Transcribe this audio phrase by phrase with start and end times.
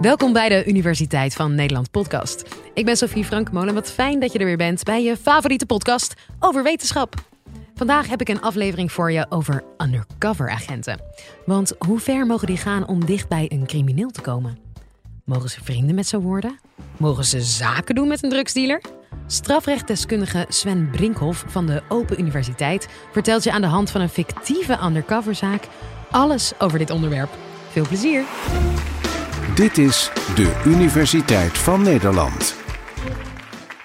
[0.00, 2.44] Welkom bij de Universiteit van Nederland podcast.
[2.74, 3.74] Ik ben Sophie Frankmolen.
[3.74, 7.14] Wat fijn dat je er weer bent bij je favoriete podcast over wetenschap.
[7.74, 11.00] Vandaag heb ik een aflevering voor je over undercover agenten.
[11.46, 14.58] Want hoe ver mogen die gaan om dicht bij een crimineel te komen?
[15.24, 16.58] Mogen ze vrienden met ze worden?
[16.96, 18.82] Mogen ze zaken doen met een drugsdealer?
[19.26, 24.78] Strafrechtdeskundige Sven Brinkhoff van de Open Universiteit vertelt je aan de hand van een fictieve
[24.84, 25.66] undercoverzaak
[26.10, 27.30] alles over dit onderwerp.
[27.70, 28.24] Veel plezier!
[29.54, 32.56] Dit is de Universiteit van Nederland.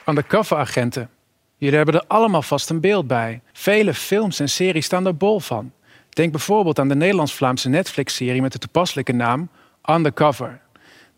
[0.06, 1.10] Undercover-agenten.
[1.58, 3.42] Jullie hebben er allemaal vast een beeld bij.
[3.54, 5.72] Vele films en series staan er bol van.
[6.10, 9.50] Denk bijvoorbeeld aan de Nederlands-Vlaamse Netflix-serie met de toepasselijke naam
[9.90, 10.62] Undercover.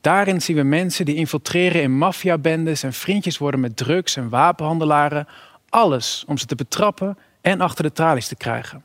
[0.02, 5.28] Daarin zien we mensen die infiltreren in maffiabendes en vriendjes worden met drugs en wapenhandelaren.
[5.70, 8.84] Alles om ze te betrappen en achter de tralies te krijgen.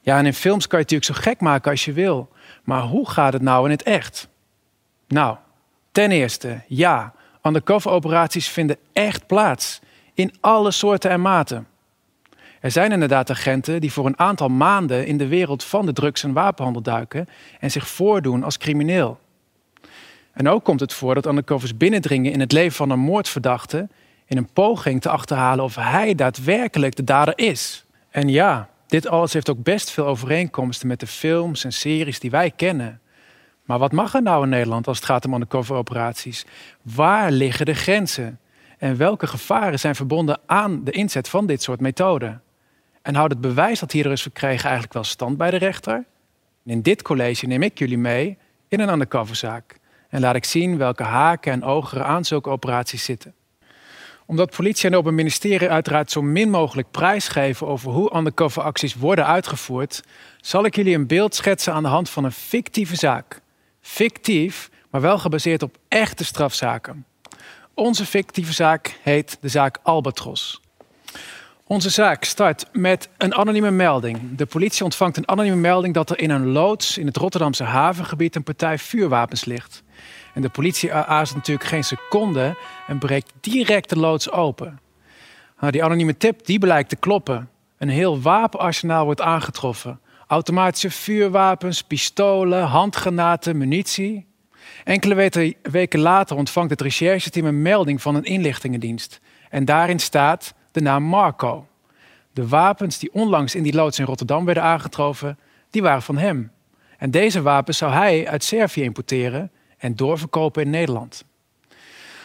[0.00, 2.28] Ja, en in films kan je het natuurlijk zo gek maken als je wil.
[2.64, 4.28] Maar hoe gaat het nou in het echt?
[5.08, 5.36] Nou,
[5.92, 9.80] ten eerste, ja, undercover operaties vinden echt plaats.
[10.14, 11.66] In alle soorten en maten.
[12.60, 16.22] Er zijn inderdaad agenten die voor een aantal maanden in de wereld van de drugs-
[16.22, 17.28] en wapenhandel duiken
[17.60, 19.18] en zich voordoen als crimineel.
[20.32, 23.88] En ook komt het voor dat undercovers binnendringen in het leven van een moordverdachte
[24.26, 27.84] in een poging te achterhalen of hij daadwerkelijk de dader is.
[28.10, 32.30] En ja, dit alles heeft ook best veel overeenkomsten met de films en series die
[32.30, 33.00] wij kennen.
[33.64, 36.46] Maar wat mag er nou in Nederland als het gaat om undercover operaties?
[36.82, 38.38] Waar liggen de grenzen?
[38.78, 42.42] En welke gevaren zijn verbonden aan de inzet van dit soort methoden?
[43.02, 46.04] En houdt het bewijs dat hierdoor is verkregen eigenlijk wel stand bij de rechter?
[46.64, 49.76] In dit college neem ik jullie mee in een undercoverzaak.
[50.08, 53.34] En laat ik zien welke haken en ogen aan zulke operaties zitten.
[54.26, 59.26] Omdat politie en open ministerie uiteraard zo min mogelijk prijsgeven over hoe undercover acties worden
[59.26, 60.02] uitgevoerd,
[60.40, 63.42] zal ik jullie een beeld schetsen aan de hand van een fictieve zaak.
[63.86, 67.06] Fictief, maar wel gebaseerd op echte strafzaken.
[67.74, 70.60] Onze fictieve zaak heet de zaak Albatros.
[71.66, 74.36] Onze zaak start met een anonieme melding.
[74.36, 78.36] De politie ontvangt een anonieme melding dat er in een loods in het Rotterdamse havengebied
[78.36, 79.82] een partij vuurwapens ligt.
[80.34, 82.56] En de politie aarzelt natuurlijk geen seconde
[82.86, 84.80] en breekt direct de loods open.
[85.60, 87.50] Nou, die anonieme tip die blijkt te kloppen.
[87.78, 90.00] Een heel wapenarsenaal wordt aangetroffen.
[90.26, 94.26] Automatische vuurwapens, pistolen, handgranaten, munitie.
[94.84, 99.20] Enkele weken later ontvangt het rechercheteam een melding van een inlichtingendienst.
[99.50, 101.66] En daarin staat de naam Marco.
[102.32, 105.38] De wapens die onlangs in die loods in Rotterdam werden aangetroffen,
[105.70, 106.50] die waren van hem.
[106.98, 111.24] En deze wapens zou hij uit Servië importeren en doorverkopen in Nederland.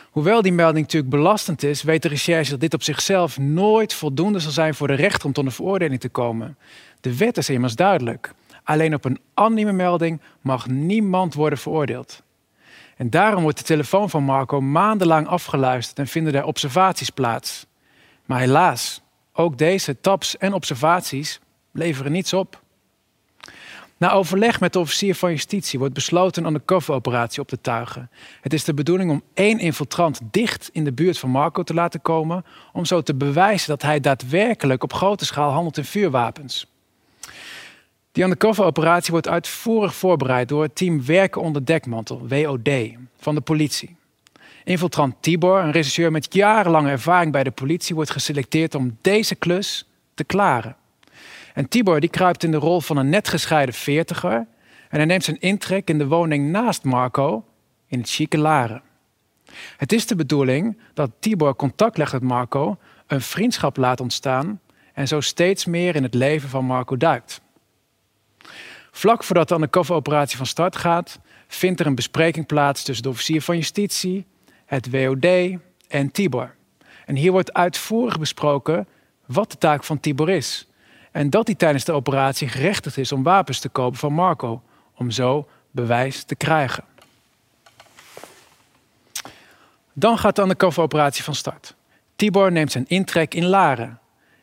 [0.10, 4.40] Hoewel die melding natuurlijk belastend is, weet de recherche dat dit op zichzelf nooit voldoende
[4.40, 6.58] zal zijn voor de rechter om tot een veroordeling te komen.
[7.02, 8.34] De wet is immers duidelijk.
[8.64, 12.24] Alleen op een anonieme melding mag niemand worden veroordeeld.
[12.98, 17.66] En daarom wordt de telefoon van Marco maandenlang afgeluisterd en vinden er observaties plaats.
[18.26, 19.02] Maar helaas,
[19.34, 21.40] ook deze taps en observaties
[21.72, 22.62] leveren niets op.
[23.98, 28.10] Na overleg met de officier van justitie wordt besloten een undercover-operatie op te tuigen.
[28.42, 32.02] Het is de bedoeling om één infiltrant dicht in de buurt van Marco te laten
[32.02, 36.68] komen, om zo te bewijzen dat hij daadwerkelijk op grote schaal handelt in vuurwapens.
[38.20, 42.70] Die undercover-operatie wordt uitvoerig voorbereid door het team Werken onder Dekmantel, WOD,
[43.18, 43.96] van de politie.
[44.64, 49.90] Infiltrant Tibor, een regisseur met jarenlange ervaring bij de politie, wordt geselecteerd om deze klus
[50.14, 50.76] te klaren.
[51.54, 54.48] En Tibor die kruipt in de rol van een net gescheiden veertiger
[54.90, 57.46] en hij neemt zijn intrek in de woning naast Marco
[57.88, 58.82] in het chique Laren.
[59.78, 62.78] Het is de bedoeling dat Tibor contact legt met Marco,
[63.08, 64.60] een vriendschap laat ontstaan
[64.94, 67.42] en zo steeds meer in het leven van Marco duikt.
[68.92, 73.42] Vlak voordat de undercover-operatie van start gaat, vindt er een bespreking plaats tussen de officier
[73.42, 74.26] van justitie,
[74.66, 75.26] het WOD
[75.88, 76.56] en Tibor.
[77.06, 78.88] En hier wordt uitvoerig besproken
[79.26, 80.68] wat de taak van Tibor is.
[81.12, 84.62] En dat hij tijdens de operatie gerechtigd is om wapens te kopen van Marco,
[84.96, 86.84] om zo bewijs te krijgen.
[89.94, 91.76] Dan gaat de undercover-operatie van start.
[92.16, 94.00] Tibor neemt zijn intrek in Laren.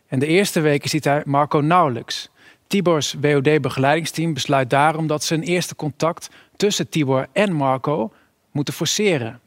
[0.06, 2.30] En de eerste weken ziet hij Marco nauwelijks.
[2.66, 8.12] Tibors WOD-begeleidingsteam besluit daarom dat ze een eerste contact tussen Tibor en Marco
[8.50, 9.40] moeten forceren.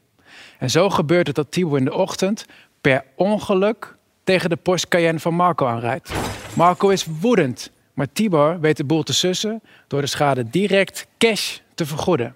[0.58, 2.46] En zo gebeurt het dat Tibor in de ochtend
[2.80, 6.12] per ongeluk tegen de Porsche Cayenne van Marco aanrijdt.
[6.54, 11.58] Marco is woedend, maar Tibor weet de boel te sussen door de schade direct cash
[11.74, 12.34] te vergoeden.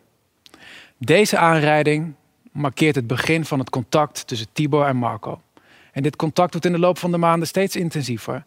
[0.98, 2.14] Deze aanrijding
[2.52, 5.40] markeert het begin van het contact tussen Tibor en Marco.
[5.92, 8.44] En dit contact wordt in de loop van de maanden steeds intensiever.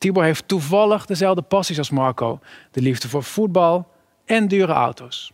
[0.00, 2.38] Tibor heeft toevallig dezelfde passies als Marco:
[2.70, 3.88] de liefde voor voetbal
[4.24, 5.32] en dure auto's.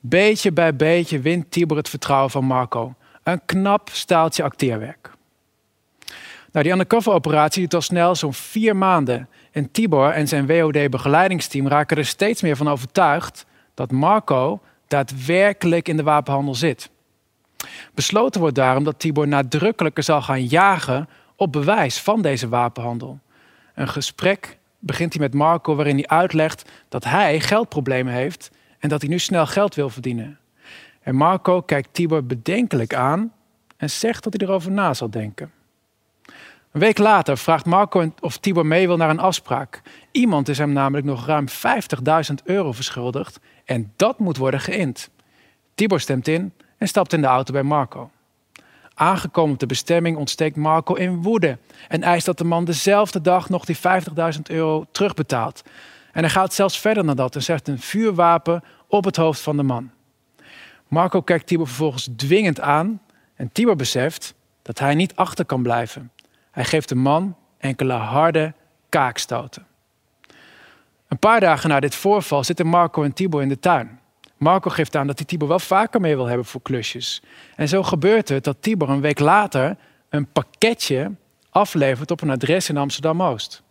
[0.00, 2.94] Beetje bij beetje wint Tibor het vertrouwen van Marco.
[3.22, 5.10] Een knap staaltje acteerwerk.
[6.52, 9.28] Nou, die undercover-operatie duurt al snel zo'n vier maanden.
[9.50, 15.96] En Tibor en zijn WOD-begeleidingsteam raken er steeds meer van overtuigd dat Marco daadwerkelijk in
[15.96, 16.90] de wapenhandel zit.
[17.94, 23.22] Besloten wordt daarom dat Tibor nadrukkelijker zal gaan jagen op bewijs van deze wapenhandel.
[23.74, 29.00] Een gesprek begint hij met Marco waarin hij uitlegt dat hij geldproblemen heeft en dat
[29.00, 30.38] hij nu snel geld wil verdienen.
[31.00, 33.32] En Marco kijkt Tibor bedenkelijk aan
[33.76, 35.52] en zegt dat hij erover na zal denken.
[36.72, 39.82] Een week later vraagt Marco of Tibor mee wil naar een afspraak.
[40.10, 45.10] Iemand is hem namelijk nog ruim 50.000 euro verschuldigd en dat moet worden geïnd.
[45.74, 48.10] Tibor stemt in en stapt in de auto bij Marco.
[48.94, 51.58] Aangekomen op de bestemming ontsteekt Marco in woede
[51.88, 55.62] en eist dat de man dezelfde dag nog die 50.000 euro terugbetaalt.
[56.12, 59.56] En hij gaat zelfs verder dan dat en zet een vuurwapen op het hoofd van
[59.56, 59.90] de man.
[60.88, 63.00] Marco kijkt Tibor vervolgens dwingend aan
[63.34, 66.10] en Tibor beseft dat hij niet achter kan blijven.
[66.50, 68.54] Hij geeft de man enkele harde
[68.88, 69.66] kaakstoten.
[71.08, 73.98] Een paar dagen na dit voorval zitten Marco en Tibor in de tuin.
[74.36, 77.22] Marco geeft aan dat hij Tibor wel vaker mee wil hebben voor klusjes.
[77.56, 79.76] En zo gebeurt het dat Tibor een week later
[80.08, 81.12] een pakketje
[81.50, 83.62] aflevert op een adres in Amsterdam-Oost.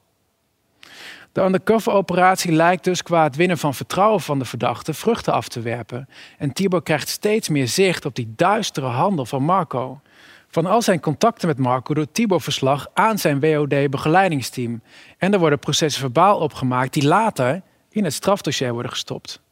[1.31, 5.61] De undercover-operatie lijkt dus qua het winnen van vertrouwen van de verdachte vruchten af te
[5.61, 6.09] werpen.
[6.37, 10.01] En Tibor krijgt steeds meer zicht op die duistere handel van Marco.
[10.47, 14.81] Van al zijn contacten met Marco doet Tibor verslag aan zijn WOD-begeleidingsteam.
[15.17, 19.42] En er worden processen verbaal opgemaakt die later in het strafdossier worden gestopt.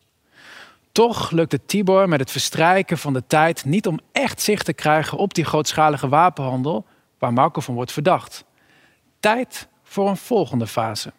[0.92, 4.74] Toch lukt het Tibor met het verstrijken van de tijd niet om echt zicht te
[4.74, 6.86] krijgen op die grootschalige wapenhandel
[7.20, 8.46] waar Marco van wordt verdacht.
[9.20, 11.14] Tijd voor een volgende fase.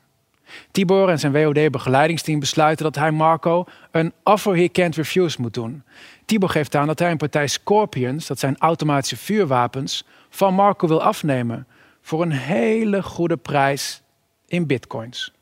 [0.70, 5.82] Tibor en zijn WOD-begeleidingsteam besluiten dat hij Marco een offer he can't refuse moet doen.
[6.24, 11.02] Tibor geeft aan dat hij een partij Scorpions, dat zijn automatische vuurwapens, van Marco wil
[11.02, 11.66] afnemen
[12.02, 14.02] voor een hele goede prijs
[14.46, 15.32] in bitcoins.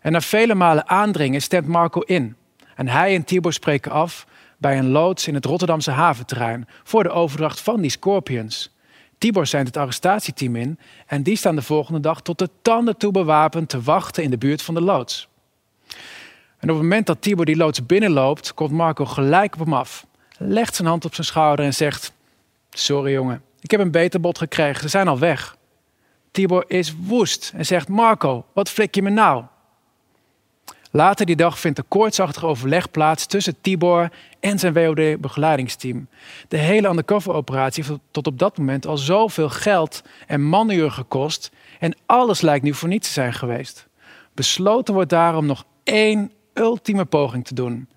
[0.00, 2.36] En na vele malen aandringen stemt Marco in.
[2.76, 4.26] En hij en Tibor spreken af
[4.58, 8.70] bij een loods in het Rotterdamse haventerrein voor de overdracht van die Scorpions.
[9.18, 13.12] Tibor zendt het arrestatieteam in en die staan de volgende dag tot de tanden toe
[13.12, 15.28] bewapend te wachten in de buurt van de loods.
[16.58, 20.06] En op het moment dat Tibor die loods binnenloopt, komt Marco gelijk op hem af,
[20.38, 22.12] legt zijn hand op zijn schouder en zegt:
[22.70, 25.56] Sorry jongen, ik heb een beter bod gekregen, ze zijn al weg.
[26.30, 29.44] Tibor is woest en zegt: Marco, wat flik je me nou?
[30.94, 34.08] Later die dag vindt een koortsachtig overleg plaats tussen Tibor
[34.40, 36.06] en zijn WOD-begeleidingsteam.
[36.48, 41.96] De hele undercover-operatie heeft tot op dat moment al zoveel geld en manuren gekost en
[42.06, 43.88] alles lijkt nu voor niets te zijn geweest.
[44.34, 47.88] Besloten wordt daarom nog één ultieme poging te doen.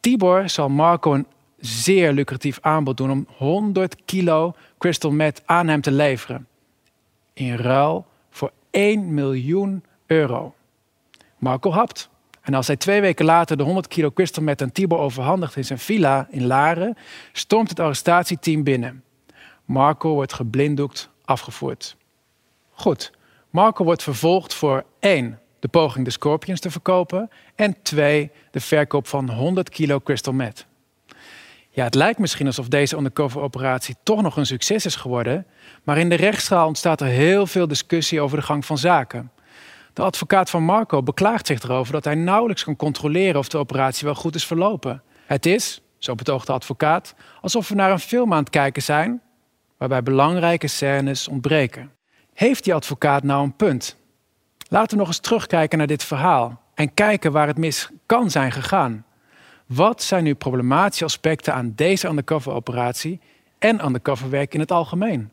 [0.00, 1.26] Tibor zal Marco een
[1.58, 6.46] zeer lucratief aanbod doen om 100 kilo crystal meth aan hem te leveren.
[7.32, 10.54] In ruil voor 1 miljoen euro.
[11.38, 12.14] Marco hapt.
[12.46, 15.64] En als hij twee weken later de 100 kilo crystal meth aan Tibor overhandigt in
[15.64, 16.96] zijn villa in Laren,
[17.32, 19.02] stormt het arrestatieteam binnen.
[19.64, 21.96] Marco wordt geblinddoekt afgevoerd.
[22.70, 23.12] Goed,
[23.50, 25.38] Marco wordt vervolgd voor 1.
[25.58, 28.30] de poging de Scorpions te verkopen en 2.
[28.50, 30.66] de verkoop van 100 kilo crystal meth.
[31.70, 35.46] Ja, het lijkt misschien alsof deze undercover-operatie toch nog een succes is geworden,
[35.82, 39.30] maar in de rechtszaal ontstaat er heel veel discussie over de gang van zaken.
[39.96, 44.04] De advocaat van Marco beklaagt zich erover dat hij nauwelijks kan controleren of de operatie
[44.04, 45.02] wel goed is verlopen.
[45.26, 49.22] Het is, zo betoogt de advocaat, alsof we naar een film aan het kijken zijn
[49.76, 51.92] waarbij belangrijke scènes ontbreken.
[52.32, 53.96] Heeft die advocaat nou een punt?
[54.68, 58.52] Laten we nog eens terugkijken naar dit verhaal en kijken waar het mis kan zijn
[58.52, 59.04] gegaan.
[59.66, 63.20] Wat zijn nu problematische aspecten aan deze undercover-operatie
[63.58, 65.30] en undercoverwerk in het algemeen?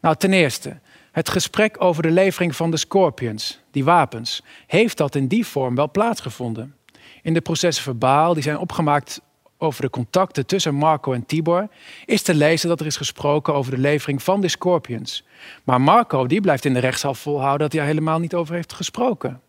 [0.00, 0.80] Nou, ten eerste,
[1.12, 5.74] het gesprek over de levering van de Scorpions, die wapens, heeft dat in die vorm
[5.74, 6.74] wel plaatsgevonden.
[7.22, 9.20] In de processen verbaal, die zijn opgemaakt
[9.58, 11.68] over de contacten tussen Marco en Tibor,
[12.04, 15.24] is te lezen dat er is gesproken over de levering van de Scorpions.
[15.64, 18.72] Maar Marco die blijft in de rechtszaal volhouden dat hij er helemaal niet over heeft
[18.72, 19.40] gesproken.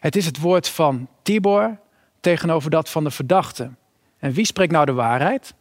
[0.00, 1.78] Het is het woord van Tibor
[2.20, 3.70] tegenover dat van de verdachte.
[4.18, 5.54] En wie spreekt nou de waarheid?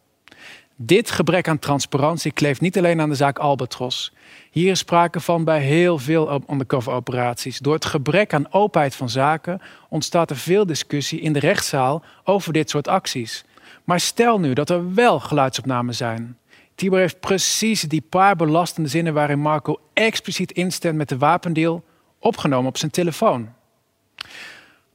[0.84, 4.14] Dit gebrek aan transparantie kleeft niet alleen aan de zaak Albatros.
[4.52, 7.60] Hier is sprake van bij heel veel undercover-operaties.
[7.60, 12.54] Door het gebrek aan openheid van zaken ontstaat er veel discussie in de rechtszaal over
[12.54, 13.46] dit soort acties.
[13.84, 16.38] Maar stel nu dat er wel geluidsopnamen zijn.
[16.76, 21.84] Tibor heeft precies die paar belastende zinnen waarin Marco expliciet instemt met de wapendeal
[22.20, 23.50] opgenomen op zijn telefoon.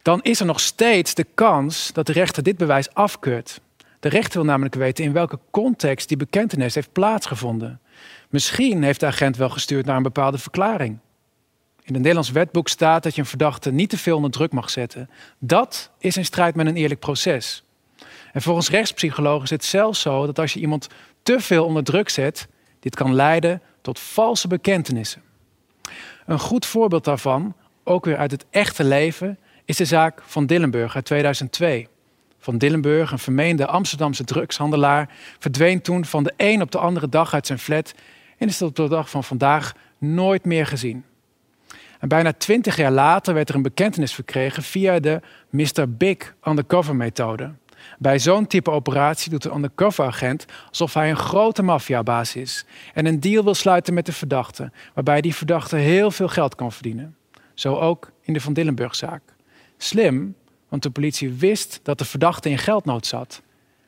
[0.03, 3.61] dan is er nog steeds de kans dat de rechter dit bewijs afkeurt.
[4.07, 7.81] De rechter wil namelijk weten in welke context die bekentenis heeft plaatsgevonden.
[8.29, 10.99] Misschien heeft de agent wel gestuurd naar een bepaalde verklaring.
[11.83, 14.71] In het Nederlands wetboek staat dat je een verdachte niet te veel onder druk mag
[14.71, 15.11] zetten.
[15.39, 17.65] Dat is in strijd met een eerlijk proces.
[18.33, 20.89] En volgens rechtspsychologen is het zelfs zo dat als je iemand
[21.23, 22.49] te veel onder druk zet,
[22.81, 25.23] dit kan leiden tot valse bekentenissen.
[26.27, 30.95] Een goed voorbeeld daarvan, ook weer uit het echte leven, is de zaak van Dillenburg
[30.95, 31.89] uit 2002.
[32.39, 37.35] Van Dillenburg, een vermeende Amsterdamse drugshandelaar, verdween toen van de een op de andere dag
[37.35, 37.95] uit zijn flat
[38.39, 41.05] en is tot de dag van vandaag nooit meer gezien.
[41.99, 45.97] En bijna twintig jaar later werd er een bekentenis verkregen via de Mr.
[45.97, 47.53] Big undercover methode.
[47.99, 52.65] Bij zo'n type operatie doet de undercover agent alsof hij een grote maffiabaas is
[52.95, 56.73] en een deal wil sluiten met de verdachte, waarbij die verdachte heel veel geld kan
[56.73, 57.17] verdienen.
[57.55, 59.23] Zo ook in de Van Dillenburg-zaak.
[59.77, 60.35] Slim,
[60.69, 63.43] want de politie wist dat de verdachte in geldnood zat.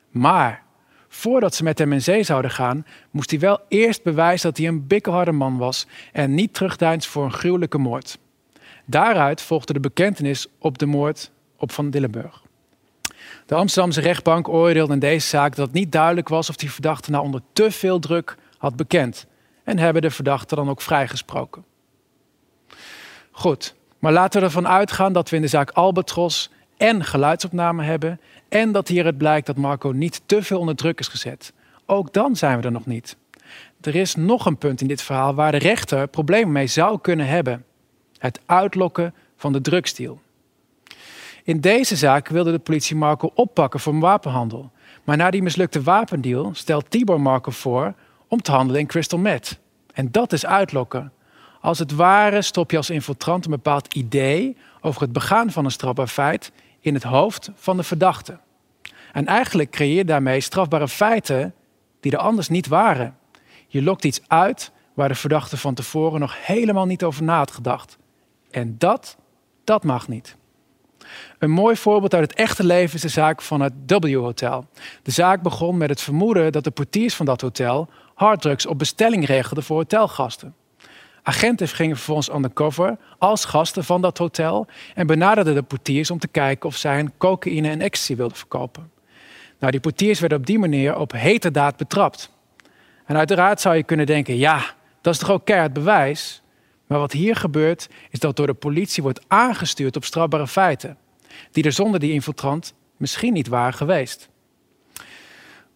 [0.09, 0.63] Maar
[1.07, 4.67] voordat ze met hem in zee zouden gaan, moest hij wel eerst bewijzen dat hij
[4.67, 8.17] een bikkelharde man was en niet terugdeinst voor een gruwelijke moord.
[8.85, 12.41] Daaruit volgde de bekentenis op de moord op Van Dillenburg.
[13.45, 17.11] De Amsterdamse rechtbank oordeelde in deze zaak dat het niet duidelijk was of die verdachte
[17.11, 19.25] nou onder te veel druk had bekend
[19.63, 21.65] en hebben de verdachte dan ook vrijgesproken.
[23.31, 28.19] Goed, maar laten we ervan uitgaan dat we in de zaak Albatros en geluidsopname hebben
[28.49, 31.53] en dat hieruit blijkt dat Marco niet te veel onder druk is gezet.
[31.85, 33.17] Ook dan zijn we er nog niet.
[33.81, 37.27] Er is nog een punt in dit verhaal waar de rechter problemen mee zou kunnen
[37.27, 37.65] hebben:
[38.17, 40.19] het uitlokken van de drugsdeal.
[41.43, 44.71] In deze zaak wilde de politie Marco oppakken voor wapenhandel.
[45.03, 47.93] Maar na die mislukte wapendeal stelt Tibor Marco voor
[48.27, 49.59] om te handelen in crystal meth.
[49.93, 51.11] En dat is uitlokken.
[51.61, 55.71] Als het ware stop je als infiltrant een bepaald idee over het begaan van een
[55.71, 58.39] strafbaar feit in het hoofd van de verdachte.
[59.13, 61.53] En eigenlijk creëer je daarmee strafbare feiten
[61.99, 63.17] die er anders niet waren.
[63.67, 67.51] Je lokt iets uit waar de verdachte van tevoren nog helemaal niet over na had
[67.51, 67.97] gedacht.
[68.51, 69.17] En dat,
[69.63, 70.37] dat mag niet.
[71.37, 74.65] Een mooi voorbeeld uit het echte leven is de zaak van het W Hotel.
[75.03, 79.25] De zaak begon met het vermoeden dat de portiers van dat hotel harddrugs op bestelling
[79.25, 80.55] regelden voor hotelgasten.
[81.23, 86.27] Agenten gingen vervolgens undercover als gasten van dat hotel en benaderden de portiers om te
[86.27, 88.91] kijken of zij een cocaïne en ecstasy wilden verkopen.
[89.59, 92.31] Nou, die portiers werden op die manier op heterdaad betrapt.
[93.05, 96.41] En uiteraard zou je kunnen denken, ja, dat is toch ook keihard bewijs?
[96.87, 100.97] Maar wat hier gebeurt, is dat door de politie wordt aangestuurd op strafbare feiten,
[101.51, 104.29] die er zonder die infiltrant misschien niet waren geweest.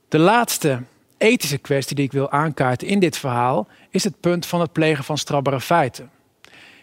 [0.08, 0.82] De laatste
[1.18, 5.04] ethische kwestie die ik wil aankaarten in dit verhaal is het punt van het plegen
[5.04, 6.12] van strafbare feiten.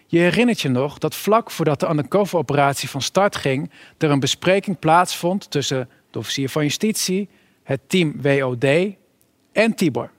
[0.07, 4.79] Je herinnert je nog dat vlak voordat de undercover-operatie van start ging, er een bespreking
[4.79, 7.29] plaatsvond tussen de officier van justitie,
[7.63, 8.65] het team WOD
[9.53, 10.11] en Tibor.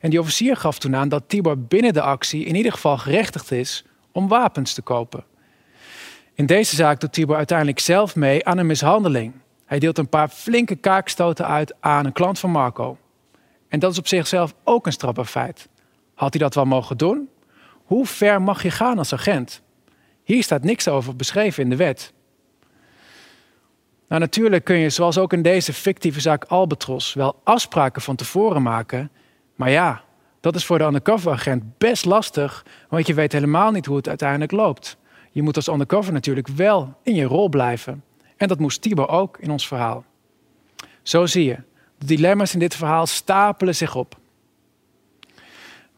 [0.00, 3.50] En die officier gaf toen aan dat Tibor binnen de actie in ieder geval gerechtigd
[3.50, 5.24] is om wapens te kopen.
[6.34, 9.32] In deze zaak doet Tibor uiteindelijk zelf mee aan een mishandeling.
[9.66, 12.98] Hij deelt een paar flinke kaakstoten uit aan een klant van Marco.
[13.72, 15.68] En dat is op zichzelf ook een strafbaar feit.
[16.14, 17.28] Had hij dat wel mogen doen?
[17.84, 19.62] Hoe ver mag je gaan als agent?
[20.22, 22.12] Hier staat niks over beschreven in de wet.
[24.08, 28.62] Nou, natuurlijk kun je, zoals ook in deze fictieve zaak Albatros, wel afspraken van tevoren
[28.62, 29.10] maken.
[29.54, 30.02] Maar ja,
[30.40, 34.52] dat is voor de undercover-agent best lastig, want je weet helemaal niet hoe het uiteindelijk
[34.52, 34.96] loopt.
[35.30, 38.04] Je moet als undercover natuurlijk wel in je rol blijven.
[38.36, 40.04] En dat moest Tibor ook in ons verhaal.
[41.02, 41.58] Zo zie je,
[42.02, 44.16] de dilemma's in dit verhaal stapelen zich op.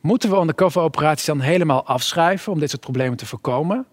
[0.01, 3.87] Moeten we undercover-operaties dan helemaal afschrijven om dit soort problemen te voorkomen?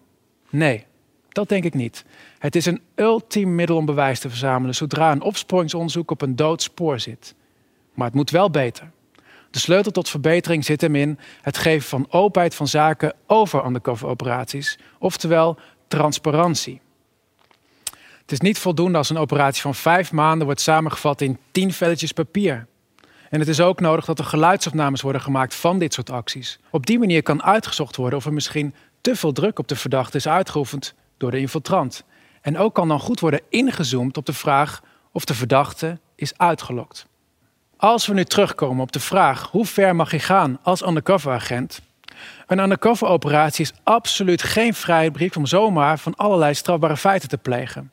[0.50, 0.86] Nee,
[1.28, 2.04] dat denk ik niet.
[2.38, 6.62] Het is een ultiem middel om bewijs te verzamelen zodra een opsporingsonderzoek op een dood
[6.62, 7.34] spoor zit.
[7.94, 8.90] Maar het moet wel beter.
[9.50, 14.78] De sleutel tot verbetering zit hem in het geven van openheid van zaken over undercover-operaties,
[14.98, 16.80] oftewel transparantie.
[18.32, 22.12] Het is niet voldoende als een operatie van vijf maanden wordt samengevat in tien velletjes
[22.12, 22.66] papier.
[23.30, 26.58] En het is ook nodig dat er geluidsopnames worden gemaakt van dit soort acties.
[26.70, 30.16] Op die manier kan uitgezocht worden of er misschien te veel druk op de verdachte
[30.16, 32.04] is uitgeoefend door de infiltrant.
[32.40, 37.06] En ook kan dan goed worden ingezoomd op de vraag of de verdachte is uitgelokt.
[37.76, 41.80] Als we nu terugkomen op de vraag hoe ver mag je gaan als undercover-agent?
[42.46, 47.92] Een undercover-operatie is absoluut geen vrijbrief om zomaar van allerlei strafbare feiten te plegen.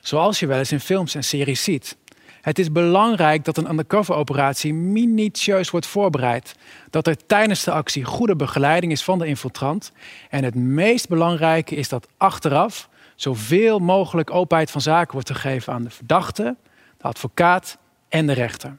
[0.00, 1.96] Zoals je wel eens in films en series ziet.
[2.40, 6.54] Het is belangrijk dat een undercover-operatie minutieus wordt voorbereid.
[6.90, 9.92] Dat er tijdens de actie goede begeleiding is van de infiltrant.
[10.30, 15.82] En het meest belangrijke is dat achteraf, zoveel mogelijk openheid van zaken wordt gegeven aan
[15.82, 16.56] de verdachte,
[16.98, 17.78] de advocaat
[18.08, 18.76] en de rechter.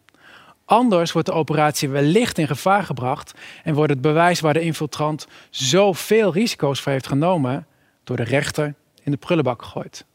[0.67, 3.33] Anders wordt de operatie wellicht in gevaar gebracht
[3.63, 7.67] en wordt het bewijs waar de infiltrant zoveel risico's voor heeft genomen
[8.03, 10.05] door de rechter in de prullenbak gegooid.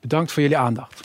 [0.00, 1.00] Bedankt voor jullie aandacht.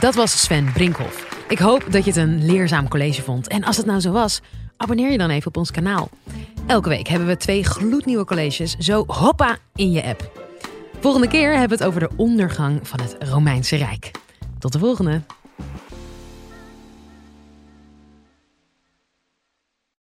[0.00, 1.44] Dat was Sven Brinkhoff.
[1.48, 3.48] Ik hoop dat je het een leerzaam college vond.
[3.48, 4.40] En als het nou zo was,
[4.76, 6.08] abonneer je dan even op ons kanaal.
[6.66, 10.48] Elke week hebben we twee gloednieuwe colleges, zo hoppa in je app.
[11.00, 14.10] Volgende keer hebben we het over de ondergang van het Romeinse Rijk.
[14.58, 15.39] Tot de volgende!